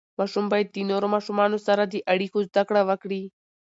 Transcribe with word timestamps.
ماشوم 0.19 0.45
باید 0.51 0.67
د 0.71 0.77
نورو 0.91 1.07
ماشومانو 1.15 1.57
سره 1.67 1.83
د 1.87 1.95
اړیکو 2.13 2.39
زده 2.49 2.61
کړه 2.69 2.81
وکړي. 2.89 3.23